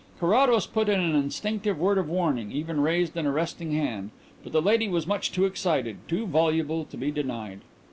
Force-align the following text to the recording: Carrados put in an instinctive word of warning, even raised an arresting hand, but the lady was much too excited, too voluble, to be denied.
Carrados 0.19 0.65
put 0.65 0.89
in 0.89 0.99
an 0.99 1.13
instinctive 1.13 1.77
word 1.77 1.99
of 1.99 2.09
warning, 2.09 2.51
even 2.51 2.81
raised 2.81 3.15
an 3.15 3.27
arresting 3.27 3.73
hand, 3.73 4.09
but 4.43 4.51
the 4.51 4.59
lady 4.59 4.87
was 4.87 5.05
much 5.05 5.31
too 5.31 5.45
excited, 5.45 5.97
too 6.07 6.25
voluble, 6.25 6.85
to 6.85 6.97
be 6.97 7.11
denied. 7.11 7.61